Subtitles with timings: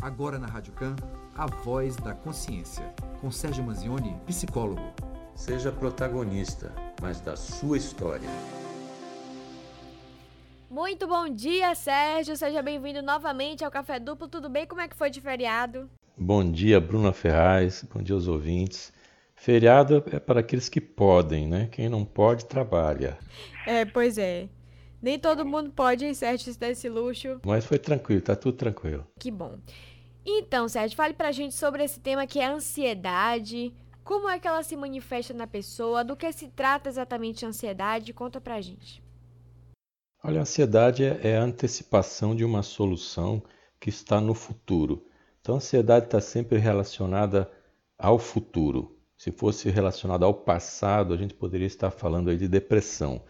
[0.00, 0.94] Agora na Rádio Can,
[1.34, 2.84] a voz da consciência.
[3.20, 4.92] Com Sérgio Manzioni, psicólogo.
[5.34, 6.72] Seja protagonista,
[7.02, 8.28] mas da sua história.
[10.70, 12.36] Muito bom dia, Sérgio.
[12.36, 14.28] Seja bem-vindo novamente ao Café Duplo.
[14.28, 14.68] Tudo bem?
[14.68, 15.90] Como é que foi de feriado?
[16.16, 17.84] Bom dia, Bruna Ferraz.
[17.92, 18.92] Bom dia aos ouvintes.
[19.34, 21.68] Feriado é para aqueles que podem, né?
[21.72, 23.18] Quem não pode, trabalha.
[23.66, 24.48] É, pois é.
[25.00, 27.40] Nem todo mundo pode, hein, Sérgio, se esse luxo.
[27.44, 29.06] Mas foi tranquilo, tá tudo tranquilo.
[29.18, 29.58] Que bom.
[30.26, 33.72] Então, Sérgio, fale pra gente sobre esse tema que é a ansiedade.
[34.04, 36.02] Como é que ela se manifesta na pessoa?
[36.02, 38.12] Do que se trata exatamente a ansiedade?
[38.12, 39.02] Conta pra gente.
[40.22, 43.42] Olha, a ansiedade é, é a antecipação de uma solução
[43.78, 45.06] que está no futuro.
[45.40, 47.50] Então, a ansiedade está sempre relacionada
[47.96, 48.98] ao futuro.
[49.16, 53.22] Se fosse relacionada ao passado, a gente poderia estar falando aí de depressão.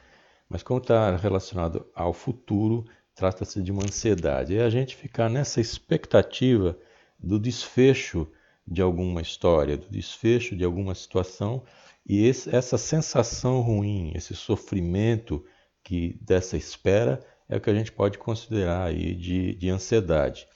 [0.48, 2.84] Mas como está relacionado ao futuro,
[3.14, 4.56] trata-se de uma ansiedade.
[4.56, 6.78] É a gente ficar nessa expectativa
[7.18, 8.26] do desfecho
[8.66, 11.64] de alguma história, do desfecho de alguma situação,
[12.06, 15.44] e esse, essa sensação ruim, esse sofrimento
[15.82, 20.46] que dessa espera é o que a gente pode considerar aí de, de ansiedade.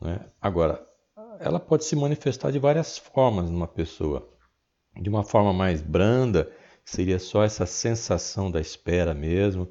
[0.00, 0.20] Né?
[0.40, 0.84] Agora,
[1.38, 4.28] ela pode se manifestar de várias formas numa pessoa.
[5.00, 6.50] De uma forma mais branda,
[6.84, 9.68] seria só essa sensação da espera mesmo,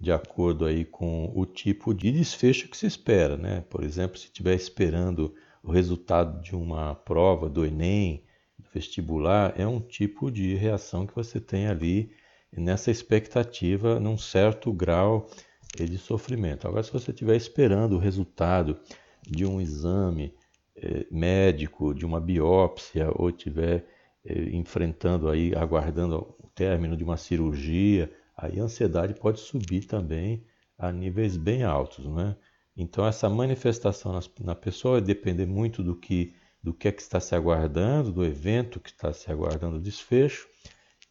[0.00, 3.64] de acordo aí com o tipo de desfecho que se espera, né?
[3.70, 8.24] Por exemplo, se estiver esperando o resultado de uma prova do Enem,
[8.58, 12.10] do vestibular, é um tipo de reação que você tem ali
[12.56, 15.30] nessa expectativa, num certo grau
[15.76, 16.66] de sofrimento.
[16.66, 18.78] Agora, se você estiver esperando o resultado
[19.22, 20.34] de um exame
[20.76, 23.86] eh, médico, de uma biópsia, ou estiver
[24.24, 30.44] eh, enfrentando aí, aguardando término de uma cirurgia, aí a ansiedade pode subir também
[30.78, 32.36] a níveis bem altos, né?
[32.76, 37.18] Então essa manifestação na pessoa vai depender muito do que do que é que está
[37.18, 40.46] se aguardando, do evento que está se aguardando o desfecho,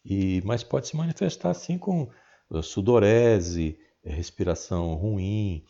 [0.02, 2.08] e mas pode se manifestar assim com
[2.54, 5.62] eh, sudorese, eh, respiração ruim,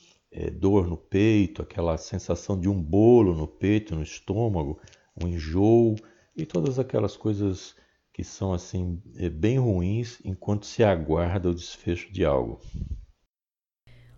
[0.55, 4.81] dor no peito, aquela sensação de um bolo no peito, no estômago,
[5.21, 5.97] um enjoo,
[6.35, 7.75] e todas aquelas coisas
[8.13, 12.61] que são assim é, bem ruins enquanto se aguarda o desfecho de algo.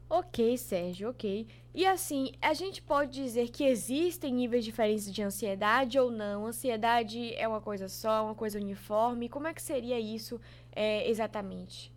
[0.08, 1.46] Ok, Sérgio, ok.
[1.74, 6.46] E assim, a gente pode dizer que existem níveis diferentes de ansiedade ou não?
[6.46, 9.28] Ansiedade é uma coisa só, uma coisa uniforme?
[9.28, 10.40] Como é que seria isso
[10.70, 11.92] é, exatamente?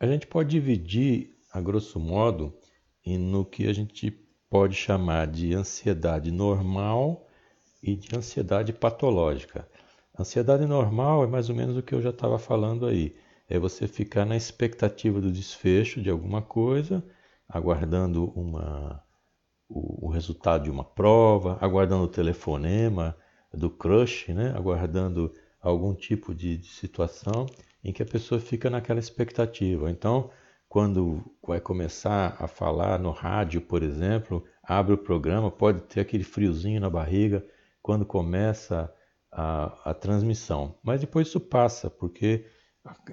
[0.00, 2.58] A gente pode dividir, a grosso modo,
[3.06, 4.10] no que a gente
[4.50, 7.28] pode chamar de ansiedade normal
[7.82, 9.68] e de ansiedade patológica.
[10.16, 13.16] Ansiedade normal é mais ou menos o que eu já estava falando aí.
[13.48, 17.04] É você ficar na expectativa do desfecho de alguma coisa,
[17.48, 19.02] aguardando uma,
[19.68, 23.16] o, o resultado de uma prova, aguardando o telefonema
[23.52, 24.54] do crush, né?
[24.56, 27.46] aguardando algum tipo de, de situação
[27.82, 29.90] em que a pessoa fica naquela expectativa.
[29.90, 30.30] Então,
[30.68, 36.24] quando vai começar a falar no rádio, por exemplo, abre o programa, pode ter aquele
[36.24, 37.44] friozinho na barriga,
[37.82, 38.92] quando começa
[39.34, 40.76] a, a transmissão.
[40.82, 42.46] Mas depois isso passa, porque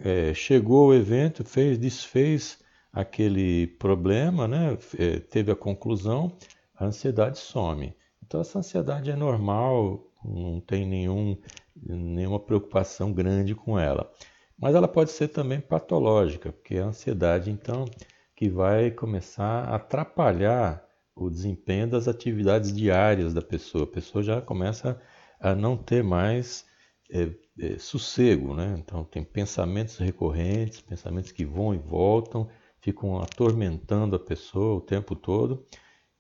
[0.04, 2.60] é, chegou o evento, fez, desfez
[2.94, 4.78] aquele problema, né?
[4.98, 6.38] É, teve a conclusão,
[6.76, 7.94] a ansiedade some.
[8.24, 11.38] Então essa ansiedade é normal, não tem nenhum,
[11.76, 14.12] nenhuma preocupação grande com ela.
[14.58, 17.86] Mas ela pode ser também patológica, porque a ansiedade, então,
[18.36, 23.86] que vai começar a atrapalhar o desempenho das atividades diárias da pessoa.
[23.86, 24.98] A pessoa já começa a
[25.56, 26.66] não ter mais
[27.10, 27.30] é,
[27.60, 28.76] é, sossego, né?
[28.80, 35.16] Então tem pensamentos recorrentes, pensamentos que vão e voltam, ficam atormentando a pessoa o tempo
[35.16, 35.66] todo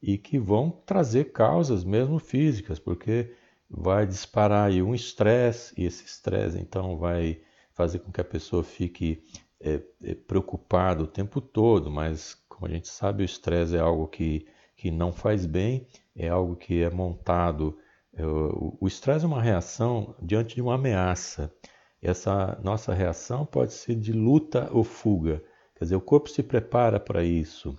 [0.02, 3.34] e que vão trazer causas mesmo físicas, porque
[3.70, 7.42] vai disparar aí um estresse e esse estresse então vai
[7.74, 9.24] fazer com que a pessoa fique
[9.59, 14.08] é, é, preocupada o tempo todo, mas como a gente sabe o estresse é algo
[14.08, 14.46] que
[14.82, 17.78] que não faz bem, é algo que é montado.
[18.13, 21.53] É, o estresse é uma reação diante de uma ameaça.
[22.02, 25.41] Essa nossa reação pode ser de luta ou fuga.
[25.75, 27.75] Quer dizer, o corpo se prepara para isso,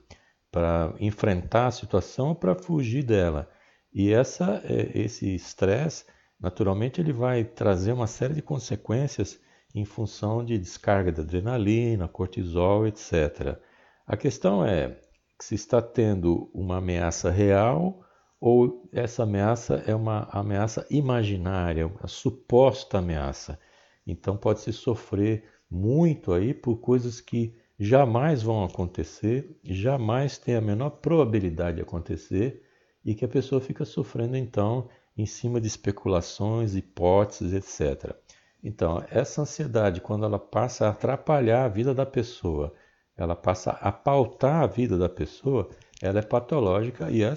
[0.50, 3.50] para enfrentar a situação ou para fugir dela.
[3.92, 6.04] E essa, é, esse estresse,
[6.40, 9.40] naturalmente, ele vai trazer uma série de consequências
[9.74, 13.58] em função de descarga de adrenalina, cortisol, etc.
[14.06, 14.98] A questão é,
[15.40, 18.02] se está tendo uma ameaça real
[18.44, 23.56] ou essa ameaça é uma ameaça imaginária, uma suposta ameaça.
[24.04, 30.90] Então pode-se sofrer muito aí por coisas que jamais vão acontecer, jamais tem a menor
[30.90, 32.64] probabilidade de acontecer
[33.04, 38.12] e que a pessoa fica sofrendo então em cima de especulações, hipóteses, etc.
[38.60, 42.74] Então, essa ansiedade, quando ela passa a atrapalhar a vida da pessoa,
[43.16, 47.32] ela passa a pautar a vida da pessoa, ela é patológica e é,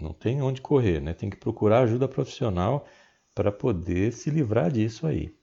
[0.00, 1.12] não tem onde correr, né?
[1.14, 2.86] tem que procurar ajuda profissional
[3.34, 5.34] para poder se livrar disso aí.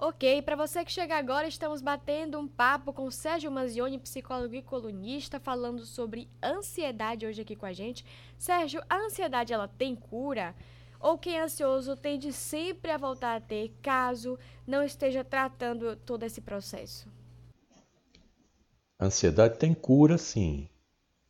[0.00, 4.62] Ok, para você que chega agora, estamos batendo um papo com Sérgio Manzioni, psicólogo e
[4.62, 8.04] colunista, falando sobre ansiedade hoje aqui com a gente.
[8.38, 10.54] Sérgio, a ansiedade ela tem cura?
[11.00, 16.22] Ou quem é ansioso tende sempre a voltar a ter caso não esteja tratando todo
[16.22, 17.08] esse processo?
[19.00, 20.68] Ansiedade tem cura, sim.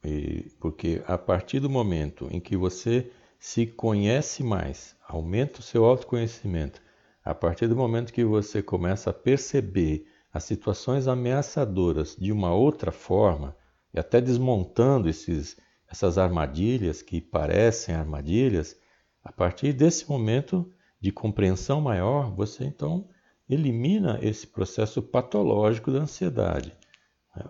[0.05, 5.85] E, porque a partir do momento em que você se conhece mais, aumenta o seu
[5.85, 6.81] autoconhecimento,
[7.25, 12.93] a partir do momento que você começa a perceber as situações ameaçadoras de uma outra
[12.93, 13.57] forma,
[13.93, 15.57] e até desmontando esses,
[15.89, 18.77] essas armadilhas que parecem armadilhas,
[19.23, 23.09] a partir desse momento de compreensão maior, você então
[23.49, 26.77] elimina esse processo patológico da ansiedade.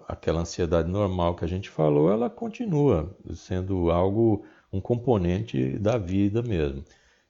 [0.07, 6.43] Aquela ansiedade normal que a gente falou, ela continua sendo algo, um componente da vida
[6.43, 6.85] mesmo.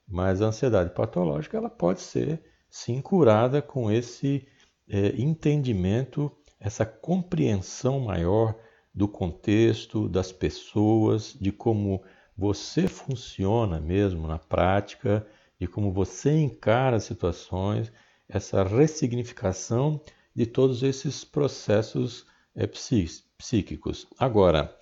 [0.06, 4.46] Mas a ansiedade patológica ela pode ser sim curada com esse
[4.88, 8.54] é, entendimento, essa compreensão maior
[8.94, 12.02] do contexto, das pessoas, de como
[12.36, 15.26] você funciona mesmo na prática,
[15.60, 17.92] de como você encara situações,
[18.28, 20.00] essa ressignificação
[20.34, 22.26] de todos esses processos
[22.58, 24.06] é, psíquicos.
[24.18, 24.76] Agora,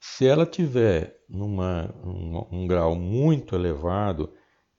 [0.00, 4.32] se ela tiver numa, um, um grau muito elevado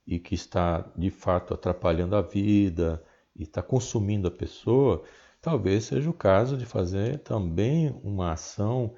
[0.06, 3.02] e que está de fato atrapalhando a vida
[3.36, 5.04] e está consumindo a pessoa,
[5.40, 8.96] talvez seja o caso de fazer também uma ação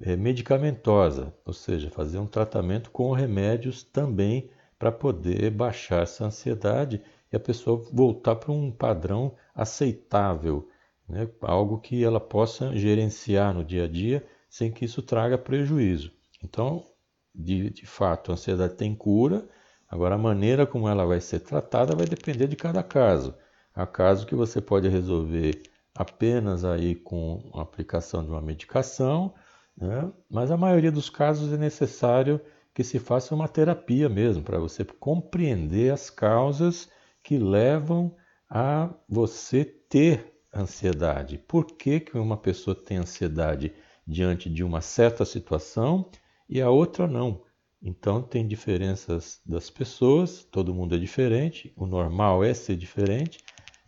[0.00, 7.00] é, medicamentosa, ou seja, fazer um tratamento com remédios também para poder baixar essa ansiedade
[7.32, 10.68] e a pessoa voltar para um padrão aceitável,
[11.08, 11.28] né?
[11.42, 16.12] algo que ela possa gerenciar no dia a dia sem que isso traga prejuízo.
[16.42, 16.84] Então,
[17.34, 19.48] de, de fato, a ansiedade tem cura,
[19.94, 23.32] Agora, a maneira como ela vai ser tratada vai depender de cada caso.
[23.72, 25.62] Há casos que você pode resolver
[25.94, 29.32] apenas aí com a aplicação de uma medicação,
[29.76, 30.10] né?
[30.28, 32.40] mas a maioria dos casos é necessário
[32.74, 36.90] que se faça uma terapia mesmo, para você compreender as causas
[37.22, 38.16] que levam
[38.50, 41.38] a você ter ansiedade.
[41.38, 43.72] Por que, que uma pessoa tem ansiedade
[44.06, 46.10] diante de uma certa situação
[46.48, 47.42] e a outra não?
[47.82, 53.38] Então tem diferenças das pessoas, todo mundo é diferente, o normal é ser diferente,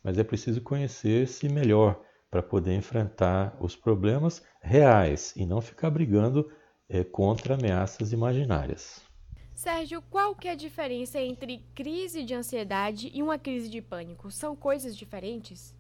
[0.05, 6.51] mas é preciso conhecer-se melhor para poder enfrentar os problemas reais e não ficar brigando
[6.89, 9.01] é, contra ameaças imaginárias.
[9.55, 14.31] Sérgio, qual que é a diferença entre crise de ansiedade e uma crise de pânico?
[14.31, 15.75] São coisas diferentes?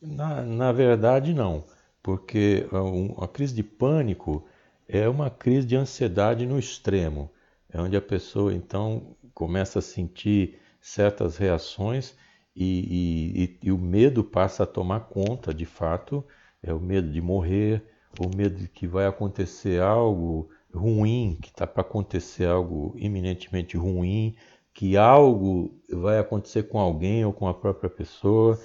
[0.00, 1.64] Na, na verdade, não,
[2.02, 4.46] porque a, a crise de pânico
[4.88, 7.30] é uma crise de ansiedade no extremo,
[7.68, 12.16] é onde a pessoa então começa a sentir certas reações
[12.54, 16.24] e, e, e, o medo passa a tomar conta, de fato,
[16.62, 17.84] é o medo de morrer,
[18.18, 24.34] o medo de que vai acontecer algo ruim, que está para acontecer algo iminentemente ruim,
[24.72, 28.58] que algo vai acontecer com alguém ou com a própria pessoa,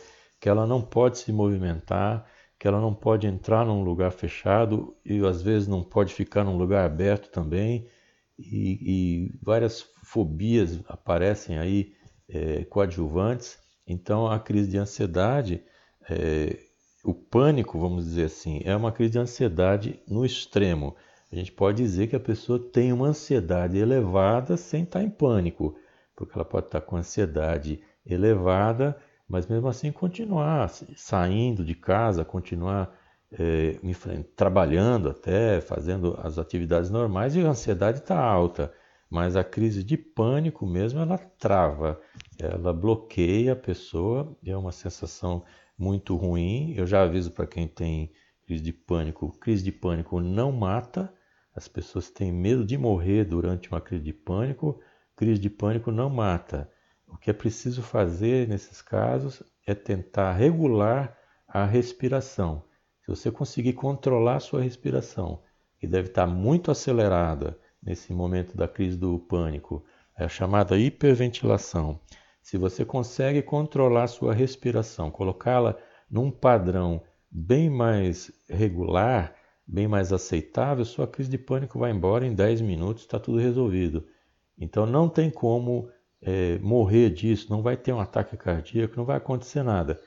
[0.43, 5.25] que ela não pode se movimentar, que ela não pode entrar num lugar fechado e
[5.25, 7.88] às vezes não pode ficar num lugar aberto também.
[8.38, 11.93] E, e várias fobias aparecem aí
[12.27, 13.57] é, coadjuvantes.
[13.88, 15.63] Então a crise de ansiedade,
[16.09, 16.59] é,
[17.05, 20.93] o pânico, vamos dizer assim, é uma crise de ansiedade no extremo.
[21.31, 25.73] A gente pode dizer que a pessoa tem uma ansiedade elevada sem estar em pânico,
[26.13, 32.93] porque ela pode estar com ansiedade elevada mas mesmo assim continuar saindo de casa, continuar
[33.31, 33.79] é,
[34.35, 38.71] trabalhando até, fazendo as atividades normais e a ansiedade está alta.
[39.09, 41.99] Mas a crise de pânico mesmo, ela trava,
[42.39, 45.43] ela bloqueia a pessoa, é uma sensação
[45.77, 46.73] muito ruim.
[46.75, 48.11] Eu já aviso para quem tem
[48.45, 51.13] crise de pânico, crise de pânico não mata,
[51.55, 54.79] as pessoas têm medo de morrer durante uma crise de pânico,
[55.15, 56.69] crise de pânico não mata.
[57.13, 61.15] O que é preciso fazer nesses casos é tentar regular
[61.48, 62.63] a respiração.
[63.01, 65.41] Se você conseguir controlar a sua respiração,
[65.77, 69.86] que deve estar muito acelerada nesse momento da crise do pânico,
[70.17, 72.00] é a chamada hiperventilação.
[72.41, 75.77] Se você consegue controlar a sua respiração, colocá-la
[76.10, 79.36] num padrão bem mais regular,
[79.67, 84.05] bem mais aceitável, sua crise de pânico vai embora em 10 minutos, está tudo resolvido.
[84.58, 85.89] Então não tem como
[86.25, 89.99] é, morrer disso, não vai ter um ataque cardíaco, não vai acontecer nada.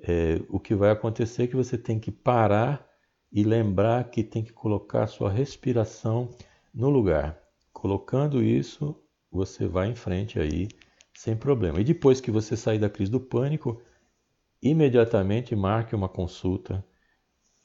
[0.00, 2.86] É, o que vai acontecer é que você tem que parar
[3.32, 6.30] e lembrar que tem que colocar sua respiração
[6.72, 7.40] no lugar.
[7.72, 8.96] Colocando isso,
[9.30, 10.68] você vai em frente aí
[11.12, 11.80] sem problema.
[11.80, 13.82] E depois que você sair da crise do pânico,
[14.62, 16.84] imediatamente marque uma consulta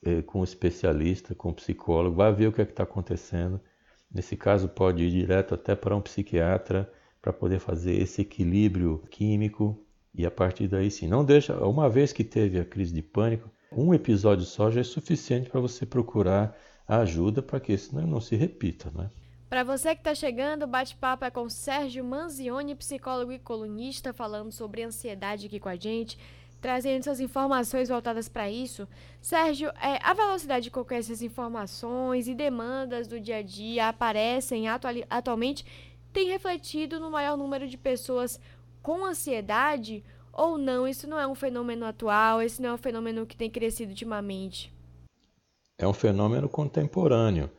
[0.03, 3.59] eh, com um especialista, com um psicólogo, vai ver o que é está acontecendo.
[4.11, 9.85] Nesse caso, pode ir direto até para um psiquiatra para poder fazer esse equilíbrio químico
[10.13, 11.07] e a partir daí sim.
[11.07, 14.83] Não deixa, uma vez que teve a crise de pânico, um episódio só já é
[14.83, 16.57] suficiente para você procurar
[16.87, 19.09] ajuda para que isso não se repita, né?
[19.47, 24.51] Para você que está chegando, o bate-papo é com Sérgio Manzioni, psicólogo e colunista, falando
[24.51, 26.19] sobre ansiedade aqui com a gente,
[26.61, 28.87] trazendo essas informações voltadas para isso.
[29.19, 34.65] Sérgio, é, a velocidade com que essas informações e demandas do dia a dia aparecem
[35.09, 35.65] atualmente
[36.11, 38.39] tem refletido no maior número de pessoas
[38.81, 40.87] com ansiedade ou não?
[40.87, 44.73] Isso não é um fenômeno atual, esse não é um fenômeno que tem crescido ultimamente.
[45.77, 47.49] É um fenômeno contemporâneo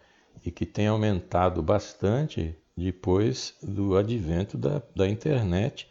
[0.45, 5.89] e que tem aumentado bastante depois do advento da, da internet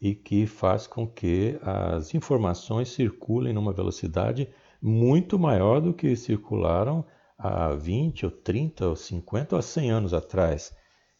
[0.00, 4.48] e que faz com que as informações circulem numa velocidade
[4.80, 7.04] muito maior do que circularam
[7.38, 10.74] há 20 ou 30 ou 50 ou 100 anos atrás.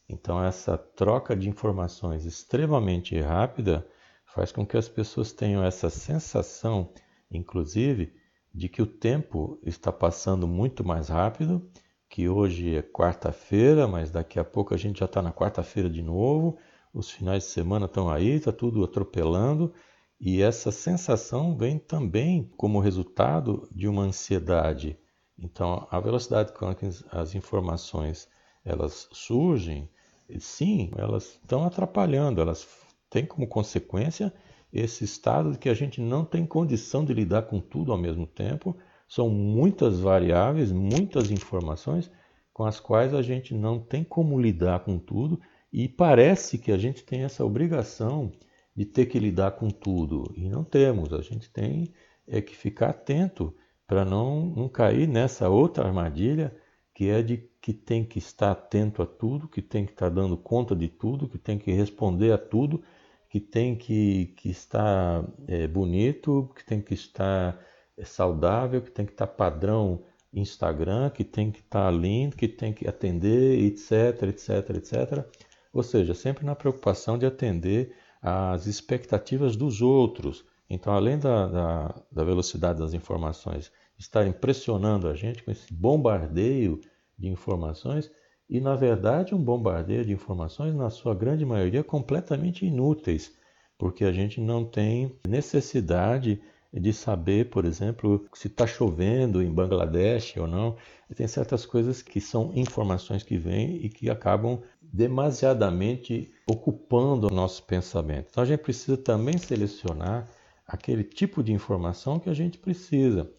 [0.08, 3.86] Então essa troca de informações extremamente rápida
[4.26, 6.92] faz com que as pessoas tenham essa sensação,
[7.30, 8.14] inclusive,
[8.54, 11.68] de que o tempo está passando muito mais rápido
[12.08, 16.02] que hoje é quarta-feira, mas daqui a pouco a gente já está na quarta-feira de
[16.02, 16.58] novo.
[16.92, 19.72] Os finais de semana estão aí, está tudo atropelando.
[20.18, 24.98] E essa sensação vem também como resultado de uma ansiedade.
[25.38, 28.28] Então, a velocidade com que as informações
[28.64, 29.90] elas surgem,
[30.38, 32.66] sim, elas estão atrapalhando, elas
[33.10, 34.32] têm como consequência
[34.72, 38.26] esse estado de que a gente não tem condição de lidar com tudo ao mesmo
[38.26, 38.76] tempo
[39.08, 42.10] são muitas variáveis, muitas informações
[42.52, 45.40] com as quais a gente não tem como lidar com tudo
[45.72, 48.32] e parece que a gente tem essa obrigação
[48.74, 51.12] de ter que lidar com tudo e não temos.
[51.12, 51.92] A gente tem
[52.26, 53.54] é que ficar atento
[53.86, 56.54] para não, não cair nessa outra armadilha
[56.92, 60.36] que é de que tem que estar atento a tudo, que tem que estar dando
[60.36, 62.80] conta de tudo, que tem que responder a tudo,
[63.28, 67.60] que tem que, que estar é, bonito, que tem que estar
[67.98, 72.72] é saudável, que tem que estar padrão Instagram, que tem que estar lindo, que tem
[72.72, 75.24] que atender, etc, etc, etc.
[75.72, 80.44] Ou seja, sempre na preocupação de atender às expectativas dos outros.
[80.70, 86.80] Então, além da, da, da velocidade das informações estar impressionando a gente com esse bombardeio
[87.18, 88.10] de informações,
[88.48, 93.32] e na verdade um bombardeio de informações, na sua grande maioria, completamente inúteis,
[93.78, 96.40] porque a gente não tem necessidade
[96.72, 100.76] de saber, por exemplo, se está chovendo em Bangladesh ou não.
[101.08, 107.34] E tem certas coisas que são informações que vêm e que acabam demasiadamente ocupando o
[107.34, 108.28] nosso pensamento.
[108.30, 110.28] Então a gente precisa também selecionar
[110.66, 113.30] aquele tipo de informação que a gente precisa.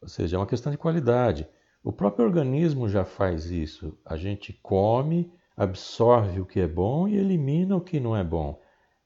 [0.00, 1.48] Ou seja, é uma questão de qualidade.
[1.84, 3.94] O próprio organismo já faz isso.
[4.06, 8.58] A gente come, absorve o que é bom e elimina o que não é bom.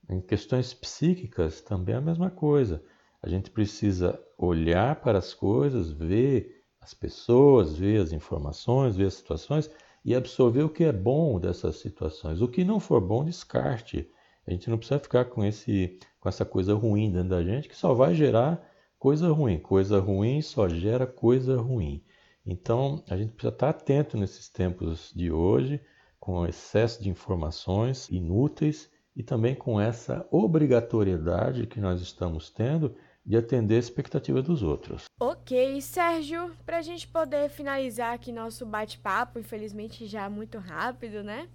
[0.08, 2.80] Em questões psíquicas também é a mesma coisa.
[3.20, 9.14] A gente precisa olhar para as coisas, ver as pessoas, ver as informações, ver as
[9.14, 9.68] situações
[10.04, 12.40] e absorver o que é bom dessas situações.
[12.40, 14.08] O que não for bom, descarte.
[14.47, 17.76] A gente não precisa ficar com, esse, com essa coisa ruim dentro da gente, que
[17.76, 18.64] só vai gerar
[19.00, 19.58] coisa ruim.
[19.58, 22.04] Coisa ruim só gera coisa ruim.
[22.50, 25.82] Então, a gente precisa estar atento nesses tempos de hoje,
[26.18, 32.96] com o excesso de informações inúteis e também com essa obrigatoriedade que nós estamos tendo
[33.24, 35.04] de atender a expectativa dos outros.
[35.20, 41.50] Ok, Sérgio, para a gente poder finalizar aqui nosso bate-papo, infelizmente já muito rápido, né?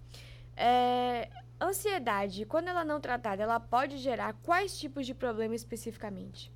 [0.56, 1.28] É,
[1.60, 6.54] ansiedade, quando ela não tratada, ela pode gerar quais tipos de problema especificamente?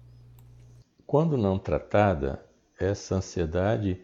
[1.07, 2.45] Quando não tratada,
[2.79, 3.99] essa ansiedade,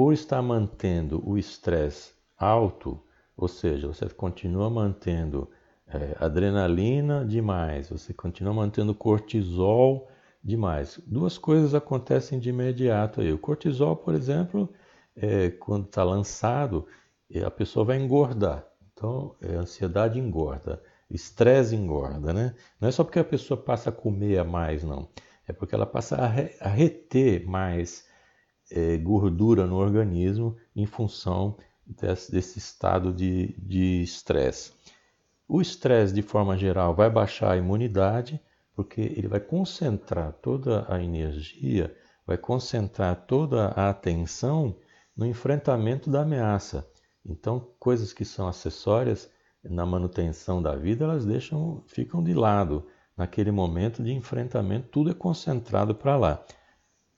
[0.00, 2.98] por estar mantendo o estresse alto,
[3.36, 5.50] ou seja, você continua mantendo
[5.86, 10.08] é, adrenalina demais, você continua mantendo cortisol
[10.42, 10.98] demais.
[11.06, 13.30] Duas coisas acontecem de imediato aí.
[13.30, 14.72] O cortisol, por exemplo,
[15.14, 16.86] é, quando está lançado,
[17.30, 18.66] é, a pessoa vai engordar.
[18.94, 22.54] Então, é, ansiedade engorda, estresse engorda, né?
[22.80, 25.10] Não é só porque a pessoa passa a comer a mais, não.
[25.46, 28.08] É porque ela passa a, re, a reter mais
[28.70, 34.72] é, gordura no organismo em função desse, desse estado de estresse.
[35.48, 38.40] O estresse, de forma geral, vai baixar a imunidade,
[38.74, 41.92] porque ele vai concentrar toda a energia,
[42.24, 44.76] vai concentrar toda a atenção
[45.16, 46.88] no enfrentamento da ameaça.
[47.26, 49.28] Então, coisas que são acessórias
[49.62, 52.86] na manutenção da vida, elas deixam, ficam de lado.
[53.16, 56.44] Naquele momento de enfrentamento, tudo é concentrado para lá.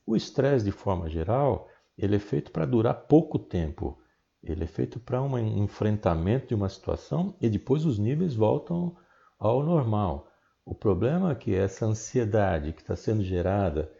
[0.05, 1.67] O estresse, de forma geral,
[1.97, 3.97] ele é feito para durar pouco tempo.
[4.41, 8.95] Ele é feito para um enfrentamento de uma situação e depois os níveis voltam
[9.39, 10.27] ao normal.
[10.65, 13.91] O problema é que essa ansiedade que está sendo gerada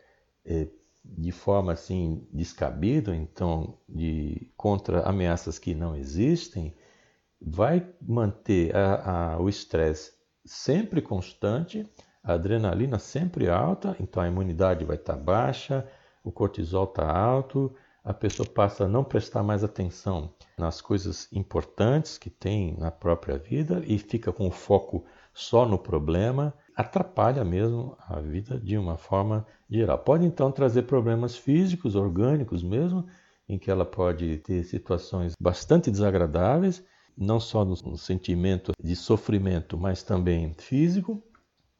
[0.46, 0.68] é,
[1.04, 6.76] de forma assim descabida, então de contra ameaças que não existem,
[7.40, 10.14] vai manter a, a, o estresse
[10.46, 11.90] sempre constante,
[12.24, 15.86] a adrenalina sempre alta, então a imunidade vai estar tá baixa,
[16.24, 22.18] o cortisol está alto, a pessoa passa a não prestar mais atenção nas coisas importantes
[22.18, 27.98] que tem na própria vida e fica com o foco só no problema, atrapalha mesmo
[28.08, 29.98] a vida de uma forma geral.
[29.98, 33.06] Pode então trazer problemas físicos, orgânicos mesmo,
[33.48, 36.84] em que ela pode ter situações bastante desagradáveis,
[37.18, 41.22] não só no, sentimento de sofrimento, mas também físico,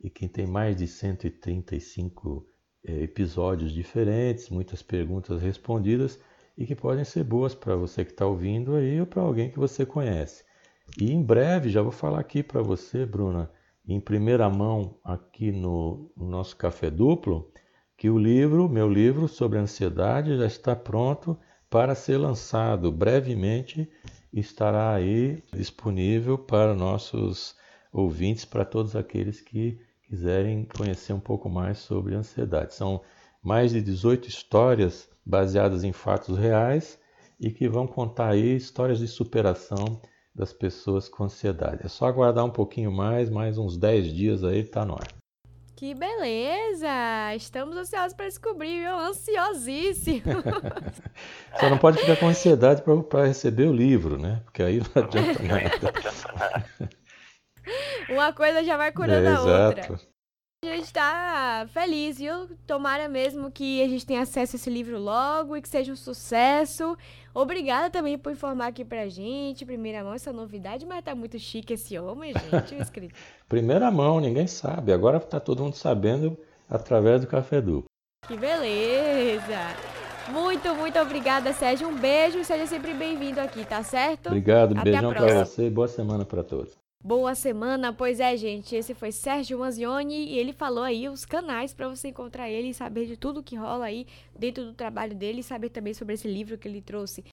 [0.01, 2.47] E quem tem mais de 135
[2.87, 6.17] é, episódios diferentes, muitas perguntas respondidas
[6.57, 9.59] e que podem ser boas para você que está ouvindo aí ou para alguém que
[9.59, 10.47] você conhece.
[10.97, 13.51] E em breve, já vou falar aqui para você, Bruna,
[13.87, 17.53] em primeira mão aqui no, no nosso Café Duplo,
[17.97, 22.91] que o livro, meu livro sobre ansiedade, já está pronto para ser lançado.
[22.93, 23.89] Brevemente
[24.33, 27.57] estará aí disponível para nossos
[27.93, 32.75] ouvintes, para todos aqueles que quiserem conhecer um pouco mais sobre ansiedade.
[32.75, 33.03] São
[33.43, 36.99] mais de 18 histórias baseadas em fatos reais
[37.39, 40.01] e que vão contar aí histórias de superação
[40.39, 41.85] das pessoas com ansiedade.
[41.85, 45.09] É só aguardar um pouquinho mais, mais uns 10 dias aí está no ar.
[45.75, 47.35] Que beleza!
[47.37, 48.97] Estamos ansiosos para descobrir, viu?
[48.97, 50.23] Ansiosíssimo!
[51.59, 54.41] Só não pode ficar com ansiedade para receber o livro, né?
[54.45, 56.65] Porque aí não adianta nada.
[58.09, 59.81] Uma coisa já vai curando é, a outra.
[59.81, 60.08] Exato.
[60.65, 62.49] A gente está feliz, viu?
[62.67, 65.97] Tomara mesmo que a gente tenha acesso a esse livro logo e que seja um
[65.97, 66.99] sucesso.
[67.33, 69.65] Obrigada também por informar aqui pra gente.
[69.65, 73.09] Primeira mão, essa novidade, mas tá muito chique esse homem, gente, o.
[73.49, 74.93] Primeira mão, ninguém sabe.
[74.93, 76.37] Agora tá todo mundo sabendo
[76.69, 77.85] através do Café Duplo.
[78.27, 79.77] Que beleza!
[80.29, 81.87] Muito, muito obrigada, Sérgio.
[81.87, 84.27] Um beijo e seja sempre bem-vindo aqui, tá certo?
[84.27, 86.77] Obrigado, Até beijão para você e boa semana para todos.
[87.01, 88.75] Boa semana, pois é, gente.
[88.75, 92.75] Esse foi Sérgio Manzioni e ele falou aí os canais para você encontrar ele e
[92.75, 94.05] saber de tudo que rola aí
[94.37, 97.25] dentro do trabalho dele e saber também sobre esse livro que ele trouxe